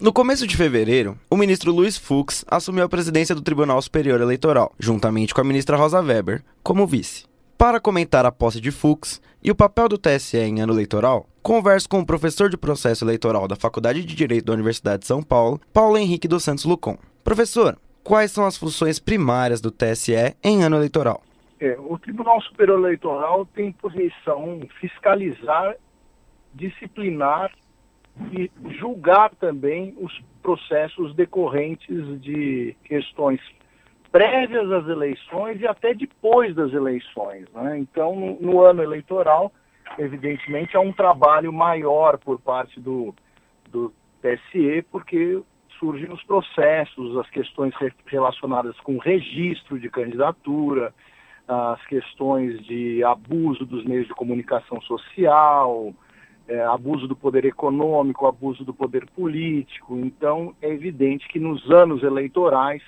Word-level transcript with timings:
No 0.00 0.12
começo 0.12 0.46
de 0.46 0.56
fevereiro, 0.56 1.18
o 1.28 1.36
ministro 1.36 1.72
Luiz 1.72 1.98
Fux 1.98 2.44
assumiu 2.48 2.84
a 2.84 2.88
presidência 2.88 3.34
do 3.34 3.42
Tribunal 3.42 3.82
Superior 3.82 4.20
Eleitoral, 4.20 4.72
juntamente 4.78 5.34
com 5.34 5.40
a 5.40 5.44
ministra 5.44 5.76
Rosa 5.76 6.00
Weber, 6.00 6.44
como 6.62 6.86
vice. 6.86 7.26
Para 7.58 7.80
comentar 7.80 8.24
a 8.24 8.30
posse 8.30 8.60
de 8.60 8.70
Fux 8.70 9.20
e 9.42 9.50
o 9.50 9.56
papel 9.56 9.88
do 9.88 9.98
TSE 9.98 10.36
em 10.36 10.60
ano 10.60 10.72
eleitoral, 10.72 11.26
converso 11.42 11.88
com 11.88 11.98
o 11.98 12.06
professor 12.06 12.48
de 12.48 12.56
processo 12.56 13.04
eleitoral 13.04 13.48
da 13.48 13.56
Faculdade 13.56 14.04
de 14.04 14.14
Direito 14.14 14.44
da 14.44 14.52
Universidade 14.52 15.00
de 15.00 15.08
São 15.08 15.20
Paulo, 15.20 15.60
Paulo 15.72 15.98
Henrique 15.98 16.28
dos 16.28 16.44
Santos 16.44 16.64
Lucon. 16.64 16.96
Professor, 17.24 17.76
quais 18.04 18.30
são 18.30 18.46
as 18.46 18.56
funções 18.56 19.00
primárias 19.00 19.60
do 19.60 19.72
TSE 19.72 20.14
em 20.44 20.62
ano 20.62 20.76
eleitoral? 20.76 21.20
É, 21.58 21.76
o 21.76 21.98
Tribunal 21.98 22.40
Superior 22.42 22.78
Eleitoral 22.78 23.44
tem 23.46 23.72
por 23.72 23.92
missão 23.96 24.60
fiscalizar, 24.80 25.74
disciplinar 26.54 27.50
e 28.32 28.50
julgar 28.78 29.34
também 29.36 29.94
os 29.98 30.12
processos 30.42 31.14
decorrentes 31.14 32.20
de 32.20 32.76
questões 32.84 33.40
prévias 34.10 34.70
às 34.70 34.88
eleições 34.88 35.60
e 35.60 35.66
até 35.66 35.94
depois 35.94 36.54
das 36.54 36.72
eleições. 36.72 37.46
Né? 37.52 37.78
Então, 37.78 38.14
no, 38.14 38.40
no, 38.40 38.60
ano 38.62 38.82
eleitoral, 38.82 39.52
evidentemente, 39.98 40.76
há 40.76 40.80
um 40.80 40.92
trabalho 40.92 41.52
maior 41.52 42.18
por 42.18 42.40
parte 42.40 42.80
do, 42.80 43.14
do 43.70 43.92
TSE, 44.22 44.82
porque 44.90 45.40
surgem 45.78 46.10
os 46.10 46.22
processos, 46.24 47.16
as 47.18 47.28
questões 47.30 47.72
relacionadas 48.06 48.78
com 48.80 48.98
registro 48.98 49.78
de 49.78 49.88
candidatura, 49.88 50.92
as 51.46 51.84
questões 51.86 52.58
de 52.66 53.02
abuso 53.04 53.64
dos 53.64 53.84
meios 53.84 54.06
de 54.06 54.14
comunicação 54.14 54.80
social, 54.82 55.94
é, 56.48 56.64
abuso 56.64 57.06
do 57.06 57.14
poder 57.14 57.44
econômico, 57.44 58.26
abuso 58.26 58.64
do 58.64 58.72
poder 58.72 59.06
político. 59.14 59.96
Então, 59.96 60.54
é 60.62 60.70
evidente 60.70 61.28
que 61.28 61.38
nos 61.38 61.70
anos 61.70 62.02
eleitorais 62.02 62.82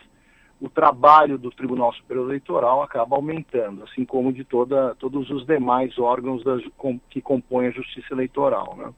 o 0.61 0.69
trabalho 0.69 1.39
do 1.39 1.51
Tribunal 1.51 1.93
Superior 1.95 2.27
Eleitoral 2.27 2.83
acaba 2.83 3.17
aumentando, 3.17 3.83
assim 3.85 4.05
como 4.05 4.33
de 4.33 4.45
toda, 4.45 4.95
todos 4.97 5.31
os 5.31 5.47
demais 5.47 5.99
órgãos 5.99 6.43
com, 6.77 7.01
que 7.09 7.21
compõem 7.21 7.69
a 7.69 7.71
Justiça 7.71 8.13
Eleitoral. 8.13 8.75
Né? 8.77 8.93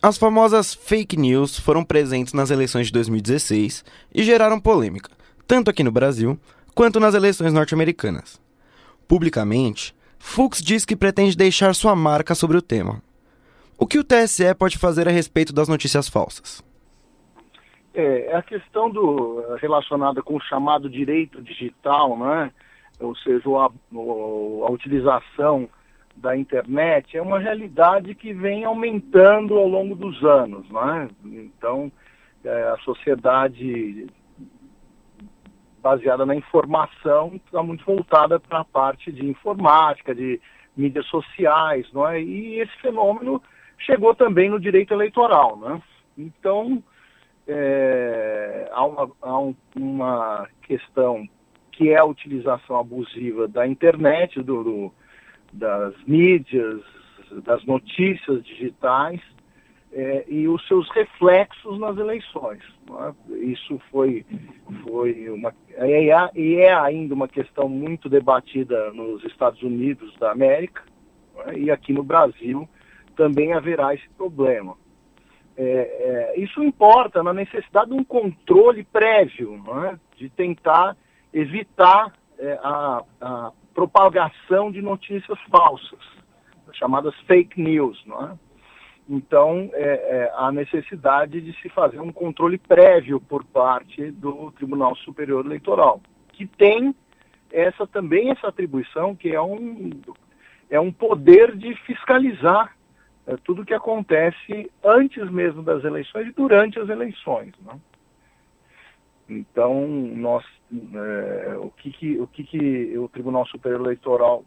As 0.00 0.16
famosas 0.16 0.74
fake 0.74 1.16
news 1.16 1.58
foram 1.58 1.84
presentes 1.84 2.32
nas 2.32 2.50
eleições 2.50 2.86
de 2.86 2.92
2016 2.94 3.84
e 4.14 4.22
geraram 4.22 4.58
polêmica, 4.58 5.10
tanto 5.46 5.70
aqui 5.70 5.82
no 5.82 5.92
Brasil 5.92 6.38
quanto 6.74 6.98
nas 6.98 7.14
eleições 7.14 7.52
norte-americanas. 7.52 8.40
Publicamente, 9.06 9.94
Fux 10.18 10.62
diz 10.62 10.86
que 10.86 10.96
pretende 10.96 11.36
deixar 11.36 11.74
sua 11.74 11.94
marca 11.94 12.34
sobre 12.34 12.56
o 12.56 12.62
tema. 12.62 13.02
O 13.82 13.86
que 13.86 13.98
o 13.98 14.04
TSE 14.04 14.54
pode 14.54 14.78
fazer 14.78 15.08
a 15.08 15.10
respeito 15.10 15.52
das 15.52 15.68
notícias 15.68 16.08
falsas? 16.08 16.62
É, 17.92 18.32
a 18.32 18.40
questão 18.40 18.88
do, 18.88 19.56
relacionada 19.56 20.22
com 20.22 20.36
o 20.36 20.40
chamado 20.40 20.88
direito 20.88 21.42
digital, 21.42 22.16
né? 22.16 22.52
ou 23.00 23.16
seja, 23.16 23.42
a, 23.48 23.64
a 23.64 24.70
utilização 24.70 25.68
da 26.14 26.36
internet, 26.36 27.16
é 27.16 27.20
uma 27.20 27.40
realidade 27.40 28.14
que 28.14 28.32
vem 28.32 28.64
aumentando 28.64 29.58
ao 29.58 29.66
longo 29.66 29.96
dos 29.96 30.22
anos. 30.22 30.64
Né? 30.70 31.08
Então, 31.24 31.90
é, 32.44 32.62
a 32.68 32.76
sociedade 32.84 34.06
baseada 35.82 36.24
na 36.24 36.36
informação 36.36 37.32
está 37.34 37.60
muito 37.64 37.84
voltada 37.84 38.38
para 38.38 38.60
a 38.60 38.64
parte 38.64 39.10
de 39.10 39.26
informática, 39.26 40.14
de 40.14 40.40
mídias 40.76 41.06
sociais, 41.06 41.92
não 41.92 42.06
é? 42.06 42.22
E 42.22 42.60
esse 42.60 42.76
fenômeno 42.80 43.42
chegou 43.84 44.14
também 44.14 44.48
no 44.48 44.60
direito 44.60 44.94
eleitoral. 44.94 45.58
Né? 45.58 45.82
Então, 46.16 46.82
é, 47.46 48.68
há, 48.72 48.84
uma, 48.84 49.10
há 49.20 49.40
um, 49.40 49.54
uma, 49.76 50.48
questão 50.62 51.28
que 51.72 51.90
é 51.90 51.98
a 51.98 52.04
utilização 52.04 52.78
abusiva 52.78 53.48
da 53.48 53.66
internet, 53.66 54.40
do, 54.42 54.62
do, 54.62 54.92
das 55.52 55.94
mídias, 56.04 56.82
das 57.44 57.64
notícias 57.64 58.44
digitais 58.44 59.20
é, 59.92 60.24
e 60.28 60.46
os 60.48 60.66
seus 60.68 60.88
reflexos 60.90 61.78
nas 61.78 61.96
eleições. 61.96 62.62
É? 62.90 63.34
Isso 63.36 63.80
foi, 63.90 64.24
foi 64.84 65.28
uma. 65.30 65.54
É, 65.74 66.30
e 66.34 66.56
é 66.56 66.72
ainda 66.74 67.14
uma 67.14 67.28
questão 67.28 67.68
muito 67.68 68.08
debatida 68.08 68.92
nos 68.92 69.24
Estados 69.24 69.62
Unidos 69.62 70.14
da 70.18 70.30
América, 70.30 70.82
é? 71.46 71.58
e 71.58 71.70
aqui 71.70 71.92
no 71.92 72.02
Brasil 72.02 72.68
também 73.22 73.52
haverá 73.52 73.94
esse 73.94 74.08
problema. 74.16 74.76
É, 75.56 76.32
é, 76.34 76.40
isso 76.40 76.60
importa 76.60 77.22
na 77.22 77.32
necessidade 77.32 77.90
de 77.90 77.94
um 77.94 78.02
controle 78.02 78.82
prévio, 78.82 79.62
é? 79.84 79.96
de 80.16 80.28
tentar 80.28 80.96
evitar 81.32 82.12
é, 82.36 82.58
a, 82.60 83.04
a, 83.20 83.52
propagação 83.72 84.72
de 84.72 84.82
notícias 84.82 85.38
falsas, 85.48 86.00
chamadas 86.72 87.14
fake 87.28 87.62
news. 87.62 88.04
É? 88.08 88.32
Então, 89.08 89.70
é, 89.72 90.32
é, 90.36 90.52
necessidade 90.52 91.40
de 91.40 91.52
se 91.60 91.68
fazer 91.68 92.00
um 92.00 92.10
controle 92.10 92.58
prévio 92.58 93.20
por 93.20 93.44
parte 93.44 94.10
do 94.10 94.50
Tribunal 94.50 94.96
Superior 94.96 95.46
Eleitoral, 95.46 96.00
que 96.32 96.44
tem 96.44 96.92
essa 97.52 97.86
também 97.86 98.30
essa 98.30 98.48
atribuição, 98.48 99.14
que 99.14 99.32
é 99.32 99.40
um, 99.40 99.90
é 100.68 100.80
um 100.80 100.90
poder 100.90 101.56
de 101.56 101.72
fiscalizar 101.86 102.74
é, 103.26 103.36
tudo 103.44 103.64
que 103.64 103.74
acontece 103.74 104.70
antes 104.84 105.30
mesmo 105.30 105.62
das 105.62 105.84
eleições 105.84 106.28
e 106.28 106.32
durante 106.32 106.78
as 106.78 106.88
eleições. 106.88 107.52
Né? 107.60 107.78
Então, 109.28 109.86
nós, 109.86 110.44
é, 110.72 111.56
o, 111.56 111.70
que, 111.70 111.90
que, 111.92 112.20
o 112.20 112.26
que, 112.26 112.44
que 112.44 112.98
o 112.98 113.08
Tribunal 113.08 113.46
Superior 113.46 113.80
Eleitoral 113.80 114.44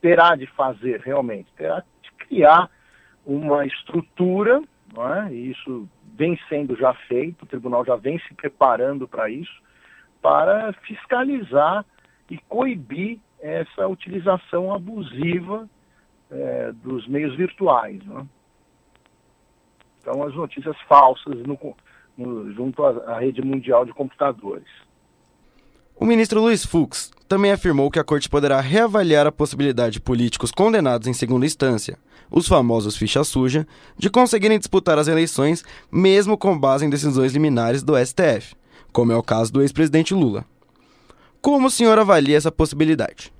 terá 0.00 0.34
de 0.34 0.46
fazer 0.46 1.00
realmente? 1.00 1.52
Terá 1.56 1.84
de 2.02 2.12
criar 2.12 2.70
uma 3.26 3.66
estrutura, 3.66 4.62
é? 4.96 5.32
e 5.32 5.50
isso 5.50 5.88
vem 6.14 6.38
sendo 6.48 6.74
já 6.76 6.94
feito, 7.06 7.42
o 7.42 7.46
tribunal 7.46 7.84
já 7.84 7.96
vem 7.96 8.18
se 8.20 8.34
preparando 8.34 9.06
para 9.06 9.30
isso, 9.30 9.62
para 10.20 10.72
fiscalizar 10.84 11.84
e 12.30 12.38
coibir 12.48 13.18
essa 13.40 13.86
utilização 13.86 14.74
abusiva 14.74 15.68
é, 16.30 16.72
dos 16.72 17.06
meios 17.08 17.36
virtuais. 17.36 18.00
Né? 18.04 18.26
Então, 20.00 20.22
as 20.22 20.34
notícias 20.34 20.76
falsas 20.88 21.36
no, 21.46 21.58
no, 22.16 22.52
junto 22.52 22.84
à, 22.84 23.14
à 23.14 23.18
rede 23.20 23.42
mundial 23.42 23.84
de 23.84 23.92
computadores. 23.92 24.68
O 25.96 26.06
ministro 26.06 26.40
Luiz 26.40 26.64
Fux 26.64 27.10
também 27.28 27.52
afirmou 27.52 27.90
que 27.90 27.98
a 27.98 28.04
corte 28.04 28.28
poderá 28.28 28.58
reavaliar 28.60 29.26
a 29.26 29.32
possibilidade 29.32 29.94
de 29.94 30.00
políticos 30.00 30.50
condenados 30.50 31.06
em 31.06 31.12
segunda 31.12 31.44
instância, 31.44 31.98
os 32.30 32.48
famosos 32.48 32.96
ficha 32.96 33.22
suja, 33.22 33.66
de 33.98 34.08
conseguirem 34.08 34.58
disputar 34.58 34.98
as 34.98 35.08
eleições 35.08 35.62
mesmo 35.92 36.38
com 36.38 36.58
base 36.58 36.86
em 36.86 36.90
decisões 36.90 37.32
liminares 37.32 37.82
do 37.82 37.94
STF, 37.96 38.56
como 38.92 39.12
é 39.12 39.16
o 39.16 39.22
caso 39.22 39.52
do 39.52 39.60
ex-presidente 39.60 40.14
Lula. 40.14 40.44
Como 41.40 41.66
o 41.66 41.70
senhor 41.70 41.98
avalia 41.98 42.36
essa 42.36 42.50
possibilidade? 42.50 43.32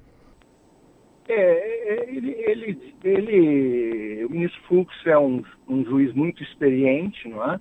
É, 1.32 2.06
ele, 2.08 2.30
ele, 2.38 2.94
ele, 3.04 4.24
o 4.24 4.30
ministro 4.30 4.60
Fux 4.62 4.94
é 5.06 5.16
um, 5.16 5.44
um 5.68 5.84
juiz 5.84 6.12
muito 6.14 6.42
experiente, 6.42 7.28
não 7.28 7.52
é? 7.52 7.60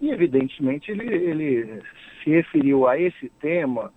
E, 0.00 0.10
evidentemente, 0.10 0.90
ele, 0.90 1.14
ele 1.14 1.82
se 2.22 2.30
referiu 2.30 2.86
a 2.86 3.00
esse 3.00 3.30
tema 3.40 3.92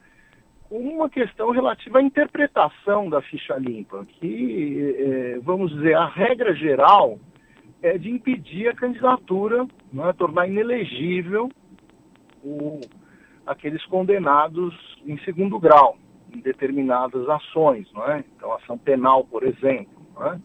com 0.70 0.80
uma 0.80 1.10
questão 1.10 1.50
relativa 1.50 2.00
à 2.00 2.02
interpretação 2.02 3.10
da 3.10 3.22
ficha 3.22 3.56
limpa, 3.56 4.06
que, 4.06 4.96
é, 4.98 5.40
vamos 5.40 5.74
dizer, 5.74 5.96
a 5.96 6.06
regra 6.06 6.54
geral 6.54 7.20
é 7.82 7.98
de 7.98 8.10
impedir 8.10 8.70
a 8.70 8.76
candidatura, 8.76 9.66
é? 9.98 10.14
tornar 10.14 10.48
inelegível 10.48 11.50
o, 12.44 12.80
aqueles 13.46 13.84
condenados 13.86 14.74
em 15.06 15.18
segundo 15.20 15.60
grau 15.60 15.98
em 16.34 16.40
determinadas 16.40 17.28
ações, 17.30 17.92
não 17.94 18.06
é? 18.10 18.24
Então, 18.36 18.54
ação 18.54 18.78
penal, 18.78 19.24
por 19.26 19.44
exemplo. 19.44 20.00
É? 20.22 20.38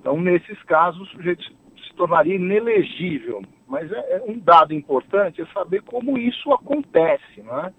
Então, 0.00 0.20
nesses 0.20 0.62
casos, 0.64 1.00
o 1.00 1.16
sujeito 1.16 1.42
se 1.42 1.94
tornaria 1.94 2.36
inelegível. 2.36 3.42
Mas 3.66 3.90
é, 3.92 4.16
é 4.16 4.24
um 4.26 4.38
dado 4.38 4.74
importante 4.74 5.40
é 5.40 5.46
saber 5.46 5.82
como 5.82 6.18
isso 6.18 6.52
acontece, 6.52 7.42
não 7.42 7.60
é? 7.60 7.72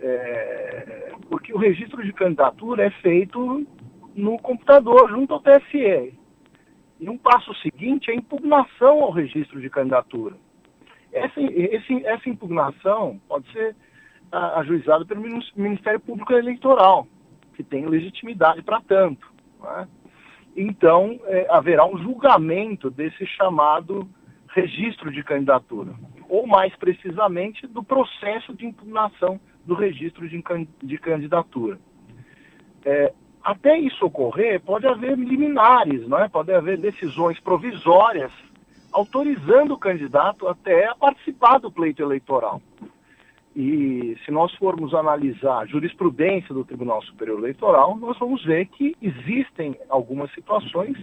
é? 0.00 1.12
Porque 1.30 1.54
o 1.54 1.58
registro 1.58 2.04
de 2.04 2.12
candidatura 2.12 2.84
é 2.86 2.90
feito 2.90 3.66
no 4.14 4.38
computador, 4.38 5.08
junto 5.10 5.34
ao 5.34 5.40
TSE. 5.40 6.14
E 6.98 7.08
um 7.08 7.18
passo 7.18 7.54
seguinte 7.56 8.10
é 8.10 8.14
a 8.14 8.16
impugnação 8.16 9.02
ao 9.02 9.10
registro 9.10 9.60
de 9.60 9.68
candidatura. 9.68 10.36
Essa, 11.12 11.40
esse, 11.40 12.06
essa 12.06 12.28
impugnação 12.28 13.20
pode 13.28 13.50
ser 13.52 13.76
ajuizado 14.58 15.06
pelo 15.06 15.22
Ministério 15.56 16.00
Público 16.00 16.32
Eleitoral, 16.32 17.06
que 17.54 17.62
tem 17.62 17.86
legitimidade 17.86 18.62
para 18.62 18.80
tanto. 18.80 19.26
É? 19.78 19.86
Então, 20.56 21.18
é, 21.24 21.46
haverá 21.50 21.86
um 21.86 21.98
julgamento 21.98 22.90
desse 22.90 23.26
chamado 23.26 24.08
registro 24.48 25.10
de 25.10 25.22
candidatura. 25.22 25.92
ou 26.28 26.46
mais 26.46 26.74
precisamente 26.74 27.66
do 27.68 27.84
processo 27.84 28.52
de 28.54 28.66
impugnação 28.66 29.38
do 29.64 29.74
registro 29.74 30.28
de, 30.28 30.42
de 30.82 30.98
candidatura. 30.98 31.78
É, 32.84 33.12
até 33.42 33.78
isso 33.78 34.04
ocorrer, 34.04 34.60
pode 34.60 34.86
haver 34.86 35.16
liminares, 35.16 36.02
é? 36.10 36.28
pode 36.28 36.52
haver 36.52 36.78
decisões 36.78 37.38
provisórias 37.38 38.32
autorizando 38.92 39.74
o 39.74 39.78
candidato 39.78 40.48
até 40.48 40.88
a 40.88 40.94
participar 40.94 41.58
do 41.58 41.70
pleito 41.70 42.02
eleitoral. 42.02 42.60
E 43.56 44.18
se 44.22 44.30
nós 44.30 44.54
formos 44.56 44.92
analisar 44.92 45.60
a 45.60 45.66
jurisprudência 45.66 46.54
do 46.54 46.62
Tribunal 46.62 47.00
Superior 47.04 47.38
Eleitoral, 47.38 47.96
nós 47.96 48.18
vamos 48.18 48.44
ver 48.44 48.66
que 48.66 48.94
existem 49.00 49.74
algumas 49.88 50.30
situações 50.34 50.94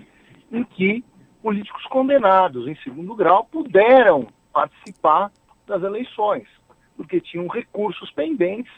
em 0.52 0.64
que 0.64 1.04
políticos 1.42 1.84
condenados 1.88 2.68
em 2.68 2.76
segundo 2.84 3.16
grau 3.16 3.46
puderam 3.46 4.28
participar 4.54 5.32
das 5.66 5.82
eleições, 5.82 6.48
porque 6.96 7.20
tinham 7.20 7.48
recursos 7.48 8.12
pendentes 8.12 8.72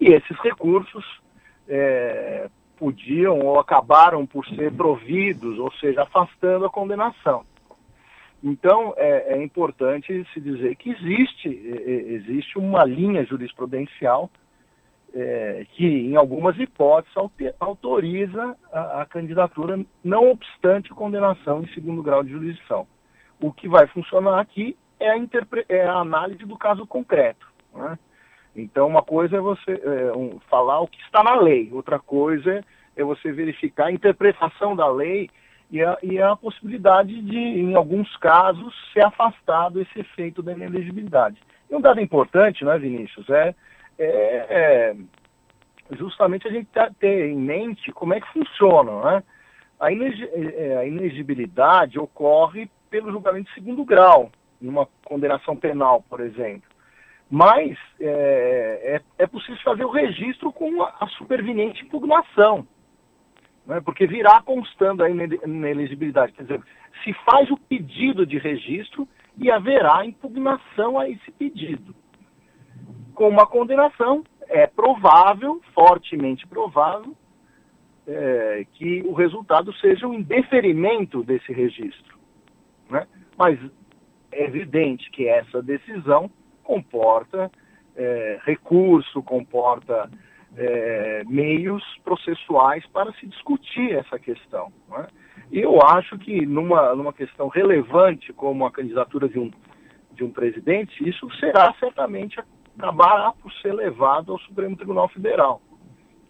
e 0.00 0.12
esses 0.12 0.38
recursos 0.38 1.04
é, 1.68 2.48
podiam 2.76 3.40
ou 3.40 3.58
acabaram 3.58 4.24
por 4.24 4.46
ser 4.46 4.72
providos, 4.72 5.58
ou 5.58 5.72
seja, 5.72 6.02
afastando 6.02 6.66
a 6.66 6.70
condenação. 6.70 7.44
Então, 8.42 8.94
é, 8.96 9.34
é, 9.34 9.42
importante 9.42 10.24
se 10.32 10.40
dizer 10.40 10.76
que 10.76 10.90
existe, 10.90 11.48
existe 11.48 12.56
uma 12.56 12.84
linha 12.84 13.24
jurisprudencial 13.24 14.30
é, 15.12 15.66
que, 15.72 15.84
em 15.84 16.16
algumas 16.16 16.58
hipóteses, 16.58 17.16
autoriza 17.58 18.56
a, 18.72 19.02
a, 19.02 19.06
candidatura, 19.06 19.84
não 20.04 20.30
obstante 20.30 20.90
condenação 20.90 21.62
em 21.62 21.68
segundo 21.68 22.02
grau 22.02 22.22
de 22.22 22.30
jurisdição. 22.30 22.86
O 23.40 23.52
que 23.52 23.68
vai 23.68 23.86
funcionar 23.88 24.40
aqui 24.40 24.76
é 25.00 25.10
a, 25.10 25.16
é 25.68 25.84
a 25.84 25.94
análise 25.94 26.44
do 26.44 26.56
caso 26.56 26.86
concreto. 26.86 27.46
Né? 27.74 27.98
Então, 28.54 28.86
uma 28.88 29.02
coisa 29.02 29.36
é 29.36 29.40
você 29.40 29.72
é, 29.72 30.12
um, 30.16 30.38
falar 30.50 30.80
o 30.80 30.88
que 30.88 31.00
está 31.02 31.22
na 31.22 31.36
lei, 31.36 31.70
outra 31.72 31.98
coisa 31.98 32.64
é 32.96 33.04
você 33.04 33.30
verificar 33.30 33.86
a 33.86 33.92
interpretação 33.92 34.74
da 34.74 34.88
lei 34.88 35.30
e 35.70 35.82
a, 35.82 35.98
e 36.02 36.20
a 36.20 36.34
possibilidade 36.34 37.20
de, 37.22 37.36
em 37.36 37.74
alguns 37.74 38.16
casos, 38.16 38.74
ser 38.92 39.04
afastado 39.04 39.80
esse 39.80 40.00
efeito 40.00 40.42
da 40.42 40.52
inelegibilidade. 40.52 41.40
E 41.70 41.74
um 41.74 41.80
dado 41.80 42.00
importante, 42.00 42.64
né, 42.64 42.78
Vinícius, 42.78 43.28
é, 43.28 43.54
é, 43.98 44.06
é 44.50 44.96
justamente 45.96 46.48
a 46.48 46.50
gente 46.50 46.68
ter 46.98 47.30
em 47.30 47.36
mente 47.36 47.92
como 47.92 48.14
é 48.14 48.20
que 48.20 48.32
funciona. 48.32 49.02
Né? 49.02 49.22
A, 49.78 49.92
é, 49.92 50.76
a 50.78 50.86
inegibilidade 50.86 51.98
ocorre 51.98 52.70
pelo 52.90 53.12
julgamento 53.12 53.48
de 53.48 53.54
segundo 53.54 53.84
grau, 53.84 54.30
numa 54.60 54.88
condenação 55.04 55.54
penal, 55.54 56.02
por 56.08 56.20
exemplo. 56.20 56.68
Mas 57.30 57.76
é, 58.00 59.00
é, 59.18 59.22
é 59.22 59.26
possível 59.26 59.60
fazer 59.62 59.84
o 59.84 59.90
registro 59.90 60.50
com 60.50 60.82
a 60.82 61.06
superveniente 61.18 61.84
impugnação 61.84 62.66
né, 63.68 63.82
porque 63.82 64.06
virá 64.06 64.40
constando 64.40 65.04
a 65.04 65.10
inelegibilidade. 65.10 66.32
Quer 66.32 66.42
dizer, 66.42 66.62
se 67.04 67.12
faz 67.24 67.50
o 67.50 67.58
pedido 67.58 68.24
de 68.24 68.38
registro 68.38 69.06
e 69.36 69.50
haverá 69.50 70.04
impugnação 70.06 70.98
a 70.98 71.08
esse 71.08 71.30
pedido. 71.32 71.94
Com 73.14 73.28
uma 73.28 73.46
condenação, 73.46 74.24
é 74.48 74.66
provável, 74.66 75.60
fortemente 75.74 76.46
provável, 76.46 77.14
é, 78.06 78.64
que 78.72 79.02
o 79.02 79.12
resultado 79.12 79.70
seja 79.74 80.06
um 80.06 80.14
indeferimento 80.14 81.22
desse 81.22 81.52
registro. 81.52 82.18
Né? 82.88 83.06
Mas 83.36 83.60
é 84.32 84.44
evidente 84.44 85.10
que 85.10 85.28
essa 85.28 85.62
decisão 85.62 86.30
comporta 86.64 87.50
é, 87.94 88.40
recurso, 88.44 89.22
comporta 89.22 90.10
é, 90.58 91.22
meios 91.26 91.82
processuais 92.04 92.84
para 92.86 93.12
se 93.12 93.26
discutir 93.26 93.94
essa 93.94 94.18
questão. 94.18 94.72
Né? 94.88 95.06
E 95.52 95.60
eu 95.60 95.80
acho 95.80 96.18
que 96.18 96.44
numa, 96.44 96.94
numa 96.94 97.12
questão 97.12 97.48
relevante 97.48 98.32
como 98.32 98.66
a 98.66 98.70
candidatura 98.70 99.28
de 99.28 99.38
um, 99.38 99.50
de 100.12 100.24
um 100.24 100.30
presidente, 100.30 101.08
isso 101.08 101.30
será 101.38 101.72
certamente 101.78 102.38
acabará 102.76 103.32
por 103.32 103.52
ser 103.54 103.72
levado 103.72 104.32
ao 104.32 104.38
Supremo 104.40 104.76
Tribunal 104.76 105.08
Federal. 105.08 105.60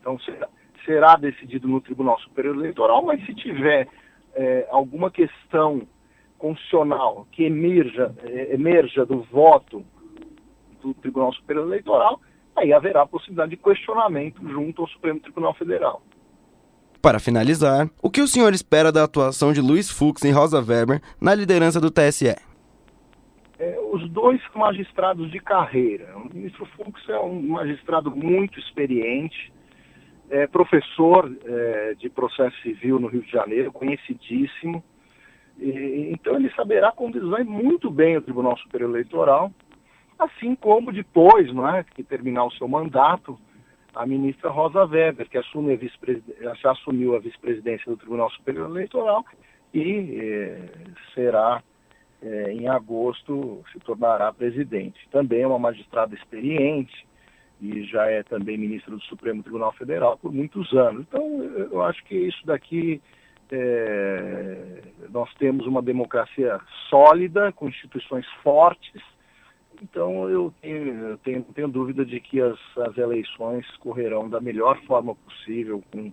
Então 0.01 0.19
será, 0.21 0.49
será 0.85 1.17
decidido 1.17 1.67
no 1.67 1.81
Tribunal 1.81 2.19
Superior 2.21 2.55
Eleitoral, 2.55 3.05
mas 3.05 3.25
se 3.27 3.35
tiver 3.35 3.89
é, 4.35 4.67
alguma 4.71 5.11
questão 5.11 5.87
constitucional 6.39 7.27
que 7.33 7.45
emerja, 7.45 8.15
é, 8.23 8.55
emerja 8.55 9.05
do 9.05 9.23
voto 9.23 9.85
do 10.81 10.95
Tribunal 10.95 11.33
Superior 11.33 11.67
Eleitoral, 11.67 12.21
aí 12.59 12.73
haverá 12.73 13.07
possibilidade 13.07 13.51
de 13.51 13.57
questionamento 13.57 14.41
junto 14.49 14.83
ao 14.83 14.89
Supremo 14.89 15.21
Tribunal 15.21 15.55
Federal. 15.55 16.03
Para 17.01 17.21
finalizar, 17.21 17.89
o 18.03 18.11
que 18.11 18.21
o 18.21 18.27
senhor 18.27 18.53
espera 18.53 18.91
da 18.91 19.05
atuação 19.05 19.53
de 19.53 19.61
Luiz 19.61 19.89
Fux 19.89 20.23
e 20.25 20.31
Rosa 20.31 20.61
Weber 20.61 21.01
na 21.21 21.35
liderança 21.35 21.81
do 21.81 21.91
TSE? 21.91 22.35
É, 23.59 23.79
os 23.93 24.09
dois 24.11 24.41
magistrados 24.55 25.31
de 25.31 25.39
carreira. 25.39 26.17
O 26.17 26.35
ministro 26.35 26.67
Fux 26.77 27.09
é 27.09 27.19
um 27.19 27.41
magistrado 27.41 28.11
muito 28.11 28.59
experiente, 28.59 29.53
é 30.29 30.47
professor 30.47 31.33
é, 31.45 31.95
de 31.95 32.11
processo 32.11 32.57
civil 32.63 32.99
no 32.99 33.07
Rio 33.07 33.23
de 33.23 33.31
Janeiro, 33.31 33.73
conhecidíssimo. 33.73 34.83
E, 35.59 36.11
então 36.13 36.35
ele 36.35 36.51
saberá 36.55 36.91
conduzir 36.91 37.45
muito 37.45 37.91
bem 37.91 38.17
o 38.17 38.23
Tribunal 38.23 38.57
Superior 38.59 38.91
Eleitoral 38.91 39.53
assim 40.19 40.55
como 40.55 40.93
depois, 40.93 41.53
não 41.53 41.69
é, 41.69 41.85
que 41.85 42.03
terminar 42.03 42.45
o 42.45 42.53
seu 42.53 42.67
mandato, 42.67 43.39
a 43.95 44.07
ministra 44.07 44.51
Rosa 44.51 44.85
Weber, 44.85 45.29
que 45.29 45.39
assume 45.39 45.73
a 45.73 46.55
já 46.55 46.73
assumiu 46.73 47.17
a 47.17 47.19
vice-presidência 47.19 47.91
do 47.91 47.97
Tribunal 47.97 48.31
Superior 48.31 48.69
Eleitoral 48.71 49.25
e 49.75 50.19
eh, 50.21 50.69
será, 51.15 51.63
eh, 52.23 52.53
em 52.53 52.69
agosto, 52.69 53.63
se 53.73 53.79
tornará 53.81 54.33
presidente. 54.33 55.01
Também 55.11 55.43
é 55.43 55.47
uma 55.47 55.59
magistrada 55.59 56.15
experiente 56.15 57.07
e 57.61 57.83
já 57.85 58.07
é 58.07 58.23
também 58.23 58.57
ministra 58.57 58.95
do 58.95 59.03
Supremo 59.03 59.43
Tribunal 59.43 59.73
Federal 59.73 60.17
por 60.17 60.33
muitos 60.33 60.73
anos. 60.75 61.03
Então, 61.09 61.43
eu 61.43 61.83
acho 61.83 62.05
que 62.05 62.15
isso 62.15 62.47
daqui 62.47 63.01
é, 63.51 64.83
nós 65.11 65.33
temos 65.35 65.67
uma 65.67 65.83
democracia 65.83 66.61
sólida, 66.89 67.51
com 67.53 67.69
instituições 67.69 68.27
fortes, 68.43 69.03
então 69.83 70.29
eu 70.29 70.53
tenho, 70.61 71.09
eu 71.09 71.19
tenho, 71.19 71.43
tenho 71.55 71.69
dúvida 71.69 72.05
de 72.05 72.21
que 72.21 72.41
as, 72.41 72.59
as 72.79 72.97
eleições 72.97 73.67
correrão 73.79 74.29
da 74.29 74.41
melhor 74.41 74.81
forma 74.83 75.15
possível, 75.15 75.83
com 75.91 76.13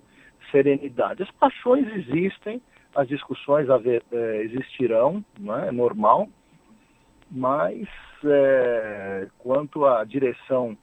serenidade. 0.52 1.24
As 1.24 1.32
paixões 1.32 1.88
existem, 1.96 2.62
as 2.96 3.08
discussões 3.08 3.70
haver, 3.70 4.04
é, 4.12 4.44
existirão, 4.44 5.24
é? 5.64 5.68
é 5.68 5.72
normal, 5.72 6.30
mas 7.30 7.88
é, 8.24 9.28
quanto 9.40 9.86
à 9.86 10.04
direção 10.04 10.78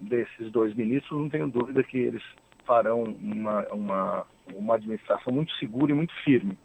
desses 0.00 0.50
dois 0.50 0.74
ministros, 0.74 1.18
não 1.18 1.28
tenho 1.28 1.48
dúvida 1.48 1.82
que 1.82 1.98
eles 1.98 2.22
farão 2.66 3.02
uma, 3.02 3.66
uma, 3.68 4.26
uma 4.54 4.74
administração 4.74 5.32
muito 5.32 5.52
segura 5.54 5.92
e 5.92 5.94
muito 5.94 6.14
firme. 6.22 6.58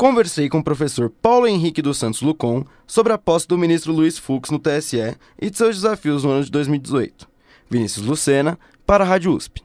Conversei 0.00 0.48
com 0.48 0.60
o 0.60 0.64
professor 0.64 1.10
Paulo 1.10 1.46
Henrique 1.46 1.82
dos 1.82 1.98
Santos 1.98 2.22
Lucon 2.22 2.64
sobre 2.86 3.12
a 3.12 3.18
posse 3.18 3.46
do 3.46 3.58
ministro 3.58 3.92
Luiz 3.92 4.16
Fux 4.16 4.48
no 4.48 4.58
TSE 4.58 5.14
e 5.38 5.50
de 5.50 5.58
seus 5.58 5.76
desafios 5.76 6.24
no 6.24 6.30
ano 6.30 6.42
de 6.42 6.50
2018. 6.50 7.28
Vinícius 7.68 8.06
Lucena, 8.06 8.58
para 8.86 9.04
a 9.04 9.06
Rádio 9.06 9.34
USP. 9.34 9.62